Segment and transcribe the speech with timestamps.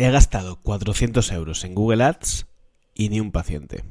[0.00, 2.46] He gastado 400 euros en Google Ads
[2.94, 3.82] y ni un paciente.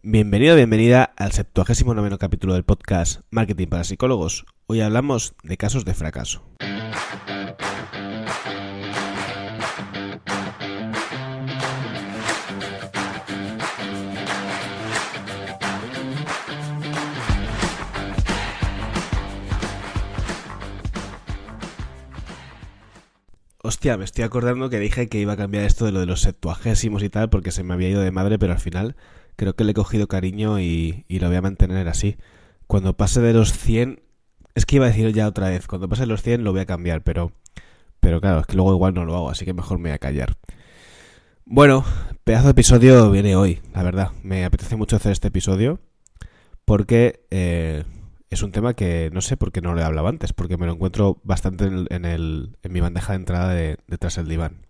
[0.00, 4.46] Bienvenido, bienvenida al 79 capítulo del podcast Marketing para Psicólogos.
[4.68, 6.44] Hoy hablamos de casos de fracaso.
[23.66, 26.20] Hostia, me estoy acordando que dije que iba a cambiar esto de lo de los
[26.20, 28.94] septuagésimos y tal porque se me había ido de madre, pero al final
[29.34, 32.16] creo que le he cogido cariño y, lo voy a mantener así.
[32.68, 34.02] Cuando pase de los 100,
[34.54, 36.60] es que iba a decir ya otra vez, cuando pase de los 100 lo voy
[36.60, 37.32] a cambiar, pero,
[37.98, 39.98] pero claro, es que luego igual no lo hago, así que mejor me voy a
[39.98, 40.36] callar.
[41.44, 41.84] Bueno,
[42.22, 44.12] pedazo de episodio viene hoy, la verdad.
[44.22, 45.80] Me apetece mucho hacer este episodio
[46.64, 47.82] porque eh,
[48.30, 50.66] es un tema que no sé por qué no lo he hablado antes, porque me
[50.66, 54.66] lo encuentro bastante en, el, en, mi bandeja de entrada de, detrás del diván.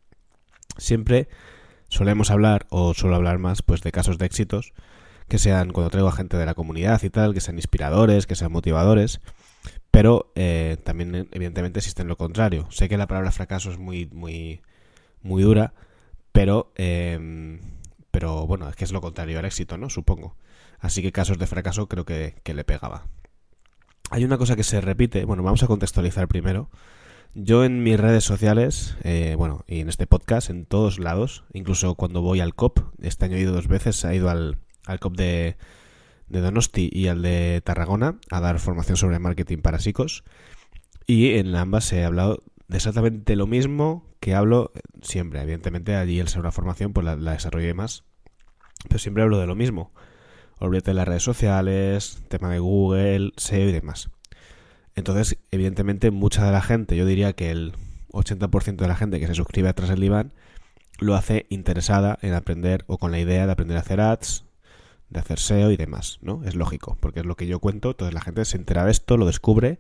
[0.77, 1.29] Siempre
[1.89, 4.75] solemos hablar, o suelo hablar más, pues de casos de éxitos,
[5.29, 8.35] que sean cuando traigo a gente de la comunidad y tal, que sean inspiradores, que
[8.35, 9.21] sean motivadores,
[9.91, 12.69] pero eh, también evidentemente existe lo contrario.
[12.71, 14.61] Sé que la palabra fracaso es muy, muy,
[15.23, 15.73] muy dura,
[16.33, 17.59] pero, eh,
[18.11, 19.89] pero bueno, es que es lo contrario al éxito, ¿no?
[19.89, 20.37] Supongo.
[20.79, 23.07] Así que casos de fracaso creo que le pegaba
[24.11, 26.71] hay una cosa que se repite, bueno, vamos a contextualizar primero.
[27.35, 31.95] Yo en mis redes sociales, eh, bueno, y en este podcast, en todos lados, incluso
[31.95, 35.17] cuando voy al COP, este año he ido dos veces, he ido al, al COP
[35.17, 35.57] de,
[36.29, 40.25] de Donosti y al de Tarragona a dar formación sobre marketing para psicos.
[41.07, 45.43] Y en ambas he hablado de exactamente lo mismo que hablo siempre.
[45.43, 48.05] Evidentemente allí el ser una formación pues la, la desarrollé más.
[48.89, 49.93] Pero siempre hablo de lo mismo.
[50.59, 54.11] Olvídate de las redes sociales, tema de Google, SEO y demás.
[54.95, 57.75] Entonces, evidentemente, mucha de la gente, yo diría que el
[58.13, 60.33] 80% de la gente que se suscribe a Tras el Diván,
[60.99, 64.45] lo hace interesada en aprender o con la idea de aprender a hacer ads,
[65.11, 66.43] de hacer SEO y demás, ¿no?
[66.45, 69.19] Es lógico, porque es lo que yo cuento, entonces la gente se entera de esto,
[69.19, 69.79] lo descubre,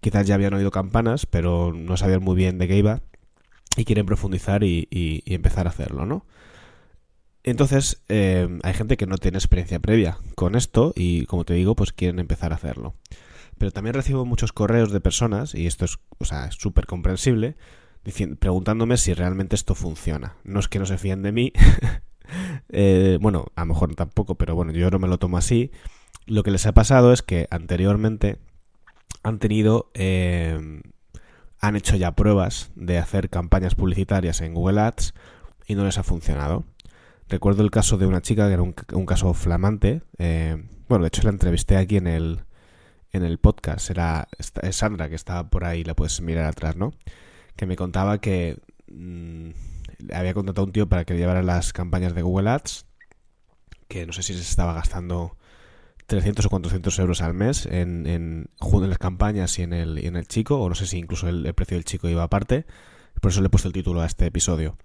[0.00, 3.02] quizás ya habían oído campanas, pero no sabían muy bien de qué iba
[3.76, 6.24] y quieren profundizar y, y empezar a hacerlo, ¿no?
[7.42, 11.74] Entonces, eh, hay gente que no tiene experiencia previa con esto y, como te digo,
[11.74, 12.94] pues quieren empezar a hacerlo.
[13.58, 17.56] Pero también recibo muchos correos de personas, y esto es o sea, súper comprensible,
[18.38, 20.36] preguntándome si realmente esto funciona.
[20.44, 21.52] No es que no se fíen de mí,
[22.68, 25.70] eh, bueno, a lo mejor tampoco, pero bueno, yo no me lo tomo así.
[26.26, 28.38] Lo que les ha pasado es que anteriormente
[29.22, 29.90] han tenido...
[29.94, 30.82] Eh,
[31.60, 35.14] han hecho ya pruebas de hacer campañas publicitarias en Google Ads
[35.66, 36.64] y no les ha funcionado.
[37.30, 40.02] Recuerdo el caso de una chica que era un, caso flamante.
[40.18, 42.40] Eh, bueno, de hecho la entrevisté aquí en el,
[43.12, 43.88] en el podcast.
[43.88, 44.26] Era
[44.72, 46.92] Sandra, que estaba por ahí, la puedes mirar atrás, ¿no?
[47.54, 48.58] Que me contaba que
[48.88, 49.50] mm,
[50.12, 52.86] había contratado a un tío para que llevara las campañas de Google Ads.
[53.86, 55.36] Que no sé si se estaba gastando
[56.06, 60.16] 300 o 400 euros al mes en, en, en las campañas y en, el, en
[60.16, 60.60] el chico.
[60.60, 62.66] O no sé si incluso el, el precio del chico iba aparte.
[63.20, 64.76] Por eso le he puesto el título a este episodio.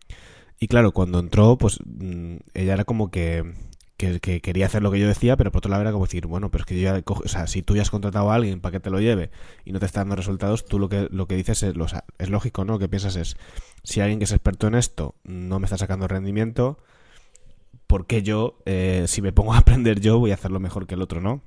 [0.60, 3.54] Y claro, cuando entró, pues mm, ella era como que,
[3.98, 6.52] que, quería hacer lo que yo decía, pero por otro lado era como decir, bueno,
[6.52, 8.74] pero es que yo ya o sea, si tú ya has contratado a alguien para
[8.74, 9.32] que te lo lleve
[9.66, 12.30] y no te está dando resultados, tú lo que, lo que dices es, lo, es
[12.30, 12.74] lógico, ¿no?
[12.74, 13.38] Lo que piensas es,
[13.84, 16.78] si alguien que es experto en esto no me está sacando rendimiento,
[17.88, 20.96] ¿por qué yo, eh, si me pongo a aprender yo, voy a hacerlo mejor que
[20.96, 21.42] el otro, ¿no?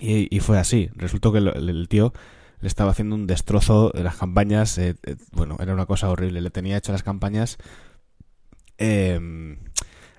[0.00, 0.90] Y, y fue así.
[0.94, 2.12] Resultó que el, tío
[2.60, 4.76] le estaba haciendo un destrozo de las campañas.
[4.78, 6.40] Eh, eh, bueno, era una cosa horrible.
[6.40, 7.58] Le tenía hecho las campañas
[8.84, 9.58] Em,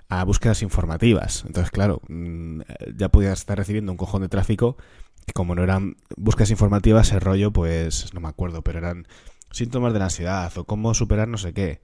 [0.07, 1.43] a búsquedas informativas.
[1.45, 2.61] Entonces, claro, mm,
[2.95, 4.77] ya podías estar recibiendo un cojón de tráfico
[5.25, 9.05] que como no eran búsquedas informativas, el rollo, pues no me acuerdo, pero eran
[9.51, 11.81] síntomas de la ansiedad o cómo superar no sé qué.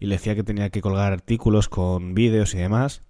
[0.00, 3.02] Y le decía que tenía que colgar artículos con vídeos y demás.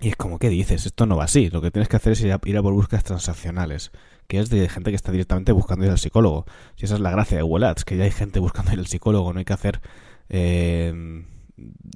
[0.00, 0.86] Y es como, ¿qué dices?
[0.86, 1.50] Esto no va así.
[1.50, 3.90] Lo que tienes que hacer es ir a, por búsquedas transaccionales,
[4.28, 6.44] que es de gente que está directamente buscando ir al psicólogo.
[6.76, 8.86] Si esa es la gracia de Google Ads, que ya hay gente buscando ir al
[8.86, 9.80] psicólogo, no hay que hacer...
[10.28, 11.24] Eh,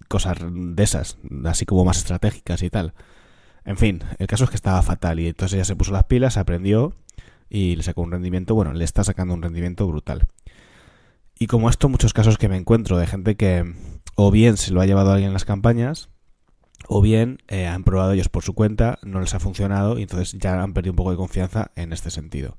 [0.08, 2.94] cosas de esas, así como más estratégicas y tal.
[3.64, 6.36] En fin, el caso es que estaba fatal y entonces ella se puso las pilas,
[6.36, 6.94] aprendió
[7.48, 10.26] y le sacó un rendimiento, bueno, le está sacando un rendimiento brutal.
[11.38, 13.74] Y como esto, muchos casos que me encuentro de gente que
[14.14, 16.10] o bien se lo ha llevado alguien en las campañas,
[16.88, 20.36] o bien eh, han probado ellos por su cuenta, no les ha funcionado y entonces
[20.38, 22.56] ya han perdido un poco de confianza en este sentido.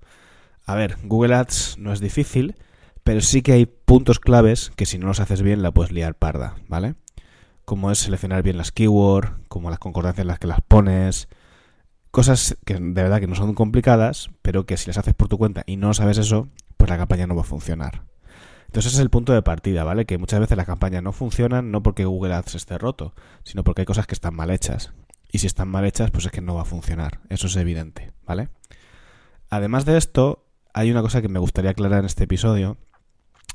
[0.65, 2.55] A ver, Google Ads no es difícil,
[3.03, 6.15] pero sí que hay puntos claves que si no los haces bien la puedes liar
[6.15, 6.95] parda, ¿vale?
[7.65, 11.27] Como es seleccionar bien las keywords, como las concordancias en las que las pones,
[12.11, 15.37] cosas que de verdad que no son complicadas, pero que si las haces por tu
[15.37, 18.03] cuenta y no sabes eso, pues la campaña no va a funcionar.
[18.67, 20.05] Entonces ese es el punto de partida, ¿vale?
[20.05, 23.13] Que muchas veces las campañas no funcionan no porque Google Ads esté roto,
[23.43, 24.93] sino porque hay cosas que están mal hechas.
[25.31, 27.19] Y si están mal hechas, pues es que no va a funcionar.
[27.29, 28.49] Eso es evidente, ¿vale?
[29.49, 32.77] Además de esto, hay una cosa que me gustaría aclarar en este episodio,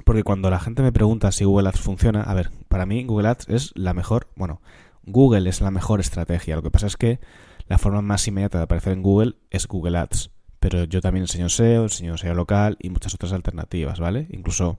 [0.04, 3.28] porque cuando la gente me pregunta si Google Ads funciona, a ver, para mí Google
[3.28, 4.60] Ads es la mejor, bueno,
[5.04, 6.56] Google es la mejor estrategia.
[6.56, 7.20] Lo que pasa es que
[7.68, 10.30] la forma más inmediata de aparecer en Google es Google Ads.
[10.60, 14.26] Pero yo también enseño SEO, enseño SEO local y muchas otras alternativas, ¿vale?
[14.30, 14.78] Incluso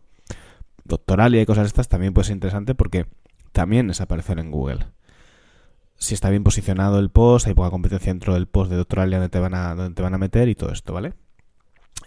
[0.83, 3.07] Doctoralia y cosas estas también puede ser interesante porque
[3.51, 4.87] también es aparecer en Google.
[5.97, 9.29] Si está bien posicionado el post, hay poca competencia dentro del post de Doctoralia donde
[9.29, 11.13] te van a, donde te van a meter y todo esto, ¿vale?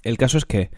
[0.03, 0.71] El caso es que,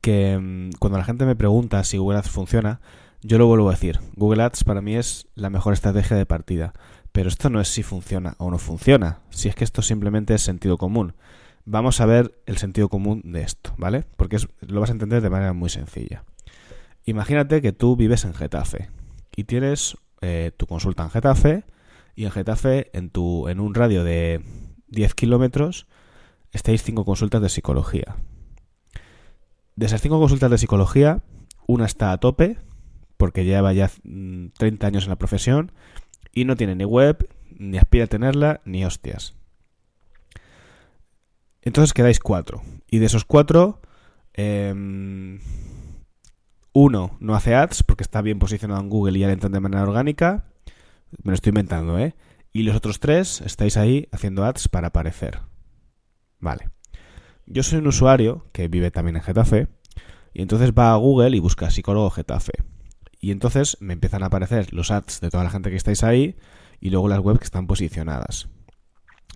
[0.00, 2.80] que mm, cuando la gente me pregunta si Google Ads funciona,
[3.22, 4.00] yo lo vuelvo a decir.
[4.14, 6.72] Google Ads para mí es la mejor estrategia de partida.
[7.12, 9.20] Pero esto no es si funciona o no funciona.
[9.30, 11.14] Si es que esto simplemente es sentido común.
[11.64, 14.04] Vamos a ver el sentido común de esto, ¿vale?
[14.16, 16.24] Porque lo vas a entender de manera muy sencilla.
[17.04, 18.90] Imagínate que tú vives en Getafe
[19.34, 21.64] y tienes eh, tu consulta en Getafe
[22.14, 24.42] y en Getafe, en, tu, en un radio de
[24.88, 25.86] 10 kilómetros,
[26.52, 28.16] estáis cinco consultas de psicología.
[29.76, 31.22] De esas cinco consultas de psicología,
[31.66, 32.58] una está a tope,
[33.16, 35.72] porque lleva ya 30 mm, años en la profesión
[36.32, 39.34] y no tiene ni web, ni aspira a tenerla, ni hostias.
[41.62, 42.62] Entonces quedáis cuatro.
[42.88, 43.80] Y de esos cuatro,
[44.34, 45.40] em,
[46.72, 49.60] uno no hace ads porque está bien posicionado en Google y ya le entran de
[49.60, 50.44] manera orgánica.
[51.22, 52.14] Me lo estoy inventando, ¿eh?
[52.52, 55.40] Y los otros tres estáis ahí haciendo ads para aparecer.
[56.38, 56.70] Vale.
[57.46, 59.68] Yo soy un usuario que vive también en Getafe
[60.34, 62.52] y entonces va a Google y busca psicólogo Getafe.
[63.20, 66.36] Y entonces me empiezan a aparecer los ads de toda la gente que estáis ahí
[66.80, 68.48] y luego las webs que están posicionadas.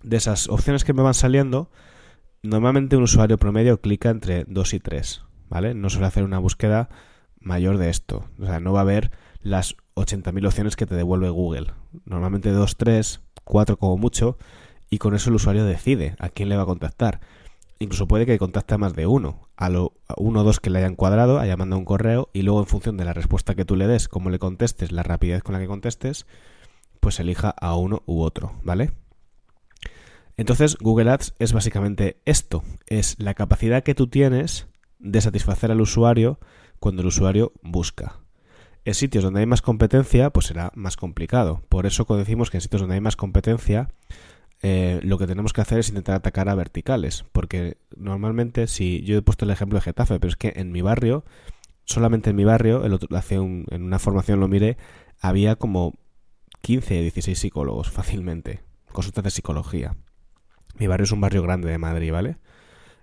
[0.03, 1.71] De esas opciones que me van saliendo,
[2.43, 5.73] normalmente un usuario promedio clica entre 2 y 3, ¿vale?
[5.73, 6.89] No suele hacer una búsqueda
[7.39, 8.29] mayor de esto.
[8.39, 9.11] O sea, no va a haber
[9.41, 11.73] las 80.000 opciones que te devuelve Google.
[12.05, 14.37] Normalmente 2, 3, 4 como mucho,
[14.89, 17.21] y con eso el usuario decide a quién le va a contactar.
[17.81, 20.77] Incluso puede que contacte a más de uno, a, lo, uno o dos que le
[20.77, 23.75] hayan cuadrado, haya mandado un correo y luego en función de la respuesta que tú
[23.75, 26.27] le des, cómo le contestes, la rapidez con la que contestes,
[26.99, 28.91] pues elija a uno u otro, ¿vale?
[30.37, 34.67] Entonces Google Ads es básicamente esto, es la capacidad que tú tienes
[34.99, 36.39] de satisfacer al usuario
[36.79, 38.19] cuando el usuario busca.
[38.85, 41.63] En sitios donde hay más competencia, pues será más complicado.
[41.67, 43.89] Por eso decimos que en sitios donde hay más competencia,
[44.63, 49.17] eh, lo que tenemos que hacer es intentar atacar a verticales, porque normalmente si yo
[49.17, 51.25] he puesto el ejemplo de Getafe, pero es que en mi barrio,
[51.85, 54.77] solamente en mi barrio, el otro, en una formación lo miré,
[55.19, 55.95] había como
[56.61, 58.61] 15, 16 psicólogos fácilmente,
[58.91, 59.95] consultas de psicología.
[60.77, 62.37] Mi barrio es un barrio grande de Madrid, ¿vale?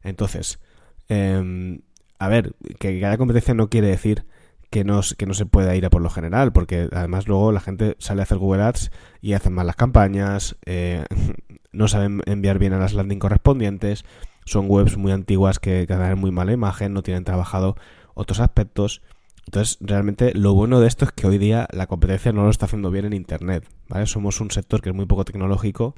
[0.03, 0.61] Entonces,
[1.09, 1.81] eh,
[2.19, 4.27] a ver, que haya competencia no quiere decir
[4.71, 7.61] que no, que no se pueda ir a por lo general, porque además luego la
[7.61, 8.91] gente sale a hacer Google Ads
[9.21, 11.05] y hacen mal las campañas, eh,
[11.73, 14.05] no saben enviar bien a las landing correspondientes,
[14.45, 17.77] son webs muy antiguas que, que dan muy mala imagen, no tienen trabajado
[18.15, 19.03] otros aspectos.
[19.47, 22.67] Entonces, realmente lo bueno de esto es que hoy día la competencia no lo está
[22.67, 24.07] haciendo bien en Internet, ¿vale?
[24.07, 25.95] Somos un sector que es muy poco tecnológico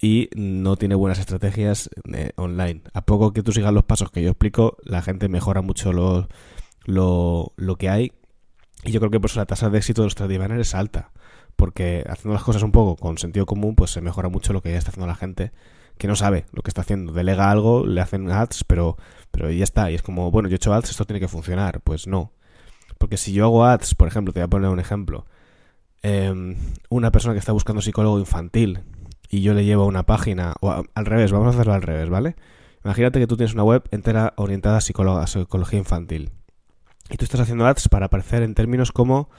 [0.00, 2.82] y no tiene buenas estrategias eh, online.
[2.92, 6.28] A poco que tú sigas los pasos que yo explico, la gente mejora mucho lo,
[6.84, 8.12] lo, lo que hay
[8.84, 11.10] y yo creo que por eso la tasa de éxito de los trade es alta,
[11.56, 14.72] porque haciendo las cosas un poco con sentido común, pues se mejora mucho lo que
[14.72, 15.52] ya está haciendo la gente
[15.98, 17.12] que no sabe lo que está haciendo.
[17.12, 18.96] Delega algo, le hacen ads, pero,
[19.30, 19.90] pero ya está.
[19.90, 21.80] Y es como, bueno, yo he hecho ads, esto tiene que funcionar.
[21.80, 22.32] Pues no.
[22.98, 25.26] Porque si yo hago ads, por ejemplo, te voy a poner un ejemplo.
[26.02, 26.56] Em,
[26.90, 28.80] una persona que está buscando psicólogo infantil
[29.30, 32.36] y yo le llevo una página, o al revés, vamos a hacerlo al revés, ¿vale?
[32.84, 36.30] Imagínate que tú tienes una web entera orientada a, a psicología infantil
[37.08, 39.30] y tú estás haciendo ads para aparecer en términos como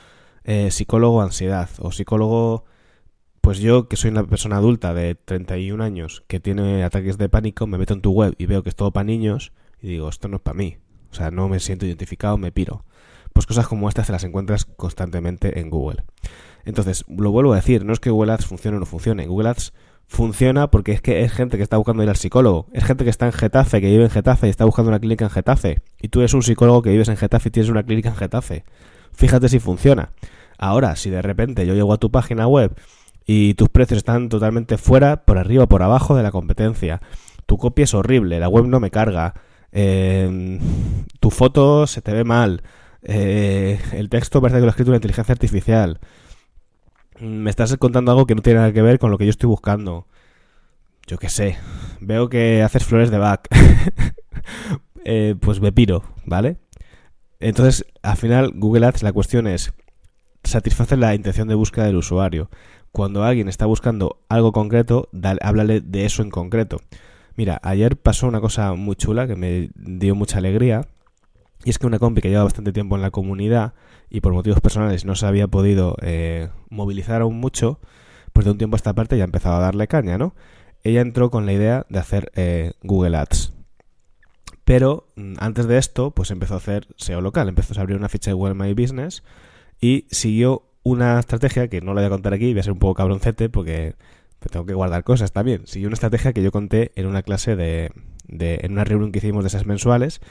[0.45, 2.65] eh, psicólogo ansiedad o psicólogo,
[3.41, 7.67] pues yo que soy una persona adulta de 31 años que tiene ataques de pánico,
[7.67, 10.27] me meto en tu web y veo que es todo para niños y digo, esto
[10.27, 10.77] no es para mí.
[11.11, 12.85] O sea, no me siento identificado, me piro.
[13.33, 16.03] Pues cosas como estas se las encuentras constantemente en Google.
[16.63, 19.27] Entonces, lo vuelvo a decir, no es que Google Ads funcione o no funcione.
[19.27, 19.73] Google Ads
[20.07, 22.67] funciona porque es que es gente que está buscando ir al psicólogo.
[22.73, 25.25] Es gente que está en Getafe, que vive en Getafe y está buscando una clínica
[25.25, 25.81] en Getafe.
[26.01, 28.63] Y tú eres un psicólogo que vives en Getafe y tienes una clínica en Getafe.
[29.15, 30.11] Fíjate si funciona.
[30.57, 32.75] Ahora, si de repente yo llego a tu página web
[33.25, 37.01] y tus precios están totalmente fuera, por arriba, o por abajo de la competencia,
[37.45, 39.33] tu copia es horrible, la web no me carga,
[39.71, 40.59] eh,
[41.19, 42.63] tu foto se te ve mal,
[43.01, 45.99] eh, el texto parece que lo ha escrito una inteligencia artificial,
[47.19, 49.47] me estás contando algo que no tiene nada que ver con lo que yo estoy
[49.47, 50.07] buscando.
[51.07, 51.57] Yo qué sé.
[52.01, 53.47] Veo que haces flores de back.
[55.07, 56.57] Eh, pues me piro, ¿vale?
[57.39, 59.73] Entonces, al final, Google Ads, la cuestión es,
[60.43, 62.49] satisface la intención de búsqueda del usuario.
[62.91, 65.09] Cuando alguien está buscando algo concreto,
[65.41, 66.79] háblale de eso en concreto.
[67.35, 70.87] Mira, ayer pasó una cosa muy chula que me dio mucha alegría.
[71.65, 73.73] Y es que una compi que lleva bastante tiempo en la comunidad
[74.09, 77.79] y por motivos personales no se había podido eh, movilizar aún mucho,
[78.33, 80.35] pues de un tiempo a esta parte ya ha empezado a darle caña, ¿no?
[80.83, 83.53] Ella entró con la idea de hacer eh, Google Ads.
[84.65, 88.09] Pero mm, antes de esto, pues empezó a hacer SEO local, empezó a abrir una
[88.09, 89.23] ficha de Google My Business
[89.79, 92.79] y siguió una estrategia que no la voy a contar aquí, voy a ser un
[92.79, 93.95] poco cabroncete porque
[94.51, 95.65] tengo que guardar cosas también.
[95.65, 97.91] Siguió una estrategia que yo conté en una clase de,
[98.27, 100.21] de en una reunión que hicimos de esas mensuales,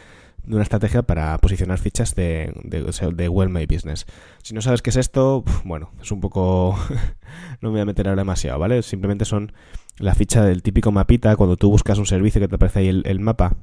[0.44, 4.06] de una estrategia para posicionar fichas de, de, Well My Business.
[4.42, 6.76] Si no sabes qué es esto, bueno, es un poco...
[7.60, 8.82] no me voy a meter ahora demasiado, ¿vale?
[8.82, 9.52] Simplemente son
[9.98, 13.20] la ficha del típico mapita, cuando tú buscas un servicio que te aparece ahí el,
[13.20, 13.56] mapa,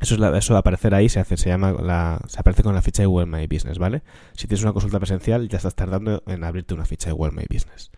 [0.00, 2.82] eso, es eso de aparecer ahí se hace, se llama la, se aparece con la
[2.82, 4.02] ficha de Google My Business, ¿vale?
[4.32, 7.44] Si tienes una consulta presencial, ya estás tardando en abrirte una ficha de Google My
[7.50, 7.90] Business.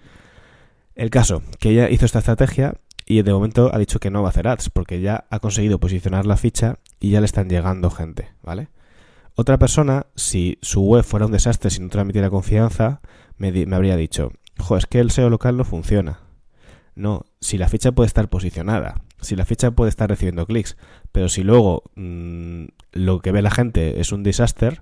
[0.94, 2.74] El caso, que ella hizo esta estrategia
[3.06, 5.78] y de momento ha dicho que no va a hacer ads, porque ya ha conseguido
[5.78, 8.68] posicionar la ficha y ya le están llegando gente, ¿vale?
[9.34, 13.00] Otra persona, si su web fuera un desastre, si no transmitiera confianza,
[13.36, 16.20] me, me habría dicho, jo, es que el SEO local no funciona.
[16.94, 20.76] No, si la ficha puede estar posicionada, si la ficha puede estar recibiendo clics,
[21.12, 24.80] pero si luego mm, lo que ve la gente es un desastre,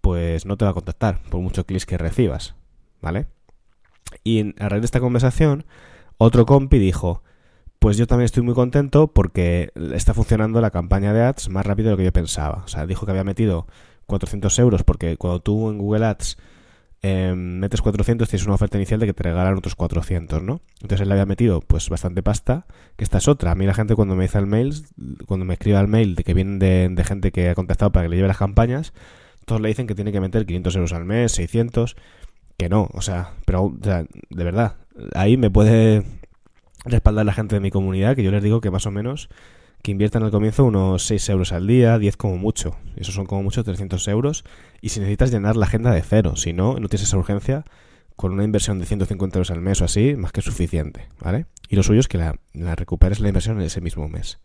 [0.00, 2.54] pues no te va a contactar por muchos clics que recibas,
[3.00, 3.26] ¿vale?
[4.24, 5.66] Y a raíz de esta conversación,
[6.16, 7.22] otro compi dijo,
[7.78, 11.88] pues yo también estoy muy contento porque está funcionando la campaña de ads más rápido
[11.88, 12.62] de lo que yo pensaba.
[12.64, 13.66] O sea, dijo que había metido
[14.06, 16.38] 400 euros porque cuando tú en Google Ads
[17.02, 20.60] eh, metes 400 tienes una oferta inicial de que te regalan otros 400, ¿no?
[20.80, 23.52] Entonces él le había metido pues bastante pasta, que esta es otra.
[23.52, 24.74] A mí la gente cuando me dice el mail,
[25.26, 28.10] cuando me escribe el mail de que vienen de, gente que ha contactado para que
[28.10, 28.92] le lleve las campañas,
[29.44, 31.96] todos le dicen que tiene que meter 500 euros al mes, 600,
[32.56, 34.76] que no, o sea, pero de verdad,
[35.14, 36.04] ahí me puede
[36.84, 39.28] respaldar la gente de mi comunidad, que yo les digo que más o menos
[39.82, 42.76] que inviertan al comienzo unos 6 euros al día, 10 como mucho.
[42.96, 44.44] Eso son como mucho 300 euros.
[44.80, 47.64] Y si necesitas llenar la agenda de cero, si no, no tienes esa urgencia,
[48.18, 51.46] con una inversión de 150 euros al mes o así, más que suficiente, ¿vale?
[51.68, 52.34] Y lo suyo es que la,
[52.74, 54.40] recuperes la inversión en ese mismo mes.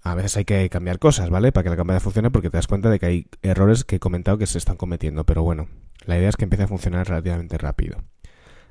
[0.00, 1.52] A veces hay que cambiar cosas, ¿vale?
[1.52, 4.00] Para que la campaña funcione porque te das cuenta de que hay errores que he
[4.00, 5.24] comentado que se están cometiendo.
[5.24, 5.68] Pero bueno,
[6.06, 7.98] la idea es que empiece a funcionar relativamente rápido.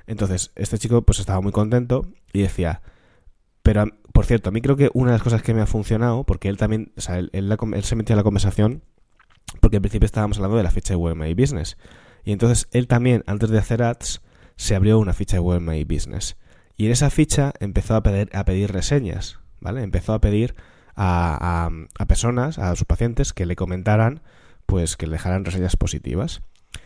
[0.08, 2.82] Entonces, este chico pues estaba muy contento y decía,
[3.68, 3.84] pero
[4.14, 6.48] por cierto, a mí creo que una de las cosas que me ha funcionado, porque
[6.48, 8.82] él también, o sea, él, se metió a la conversación,
[9.60, 11.76] porque al principio estábamos hablando de la ficha de Web My Business.
[12.24, 14.22] Y entonces él también, antes de hacer ads,
[14.56, 16.38] se abrió una ficha de Web My Business.
[16.78, 19.82] Y en esa ficha empezó a pedir, a pedir reseñas, ¿vale?
[19.82, 20.54] Empezó a pedir
[20.94, 24.22] a, a, a personas, a sus pacientes, que le comentaran,
[24.64, 26.40] pues que le dejaran reseñas positivas.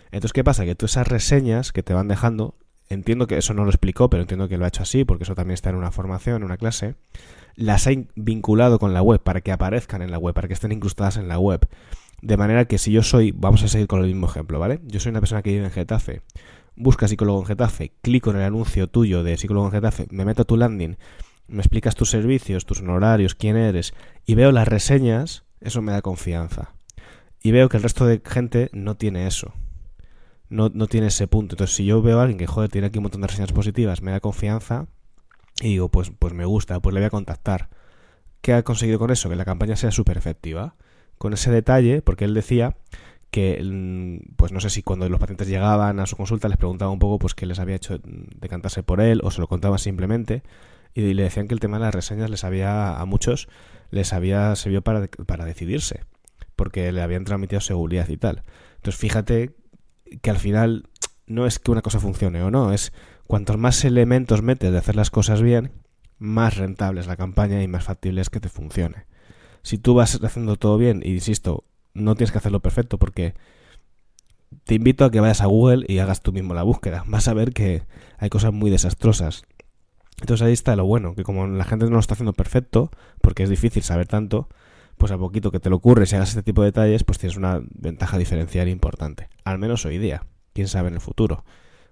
[0.06, 0.64] Entonces, ¿qué pasa?
[0.64, 2.56] Que tú esas reseñas que te van dejando
[2.92, 5.34] entiendo que eso no lo explicó, pero entiendo que lo ha hecho así, porque eso
[5.34, 6.94] también está en una formación, en una clase,
[7.54, 10.72] las ha vinculado con la web para que aparezcan en la web, para que estén
[10.72, 11.66] incrustadas en la web.
[12.20, 14.80] De manera que si yo soy, vamos a seguir con el mismo ejemplo, ¿vale?
[14.84, 16.22] Yo soy una persona que vive en Getafe,
[16.76, 20.42] busca psicólogo en Getafe, clico en el anuncio tuyo de psicólogo en Getafe, me meto
[20.42, 20.96] a tu landing,
[21.48, 23.94] me explicas tus servicios, tus honorarios, quién eres,
[24.24, 26.74] y veo las reseñas, eso me da confianza.
[27.42, 29.52] Y veo que el resto de gente no tiene eso
[30.52, 31.54] no, no tiene ese punto.
[31.54, 34.02] Entonces, si yo veo a alguien que, joder, tiene aquí un montón de reseñas positivas,
[34.02, 34.86] me da confianza
[35.60, 37.68] y digo, pues, pues me gusta, pues le voy a contactar.
[38.40, 39.28] ¿Qué ha conseguido con eso?
[39.28, 40.76] Que la campaña sea súper efectiva.
[41.18, 42.76] Con ese detalle, porque él decía
[43.30, 46.90] que, mm, pues no sé si cuando los pacientes llegaban a su consulta les preguntaba
[46.90, 50.42] un poco pues qué les había hecho decantarse por él o se lo contaban simplemente
[50.92, 53.48] y le decían que el tema de las reseñas les había, a muchos,
[53.90, 56.04] les había servido para, para decidirse
[56.56, 58.42] porque le habían transmitido seguridad y tal.
[58.76, 59.54] Entonces fíjate
[60.20, 60.88] que al final
[61.26, 62.92] no es que una cosa funcione o no, es
[63.26, 65.72] cuantos más elementos metes de hacer las cosas bien,
[66.18, 69.06] más rentable es la campaña y más factible es que te funcione.
[69.62, 71.64] Si tú vas haciendo todo bien, y insisto,
[71.94, 73.34] no tienes que hacerlo perfecto porque
[74.64, 77.04] te invito a que vayas a Google y hagas tú mismo la búsqueda.
[77.08, 77.82] Vas a ver que
[78.18, 79.44] hay cosas muy desastrosas.
[80.20, 82.90] Entonces ahí está lo bueno, que como la gente no lo está haciendo perfecto,
[83.20, 84.48] porque es difícil saber tanto,
[85.02, 87.36] pues a poquito que te lo ocurres y hagas este tipo de detalles, pues tienes
[87.36, 89.28] una ventaja diferencial importante.
[89.42, 90.26] Al menos hoy día.
[90.52, 91.44] Quién sabe en el futuro.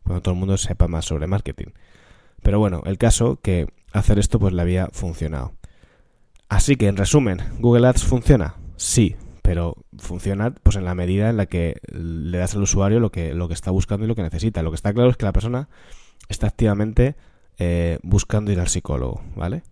[0.04, 1.72] Cuando todo el mundo sepa más sobre marketing.
[2.40, 5.54] Pero bueno, el caso que hacer esto pues le había funcionado.
[6.48, 8.54] Así que en resumen, ¿Google Ads funciona?
[8.76, 13.10] Sí, pero funciona pues en la medida en la que le das al usuario lo
[13.10, 14.62] que, lo que está buscando y lo que necesita.
[14.62, 15.68] Lo que está claro es que la persona
[16.28, 17.16] está activamente
[17.58, 19.64] eh, buscando ir al psicólogo, ¿vale?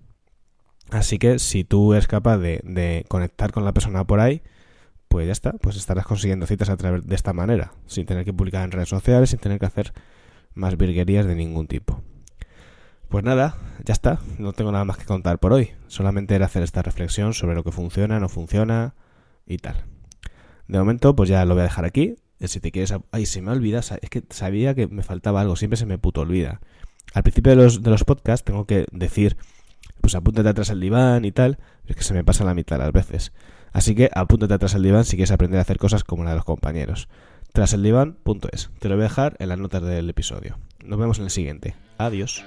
[0.91, 4.43] Así que si tú eres capaz de, conectar con la persona por ahí,
[5.09, 8.33] pues ya está, pues estarás consiguiendo citas a través de esta manera, sin tener que
[8.33, 9.93] publicar en redes sociales, sin tener que hacer
[10.55, 12.03] más virguerías de ningún tipo.
[13.09, 16.63] Pues nada, ya está, no tengo nada más que contar por hoy, solamente era hacer
[16.63, 18.95] esta reflexión sobre lo que funciona, no funciona
[19.47, 19.85] y tal.
[20.69, 22.17] De momento, pues ya lo voy a dejar aquí.
[22.41, 22.95] Si te quieres...
[23.11, 26.21] Ay, se me olvida, es que sabía que me faltaba algo, siempre se me puto
[26.21, 26.61] olvida.
[27.15, 29.39] Al principio de los, de los podcasts tengo que decir,
[30.09, 32.93] pues apúntate atrás al diván y tal, es que se me pasa la mitad las
[32.93, 33.35] veces.
[33.73, 36.37] Así que apúntate atrás al diván si quieres aprender a hacer cosas como la de
[36.37, 37.11] los compañeros.
[37.53, 38.71] Traseldiván.es.
[38.79, 40.57] Te lo voy a dejar en las notas del episodio.
[40.83, 41.75] Nos vemos en el siguiente.
[41.99, 42.43] Adiós.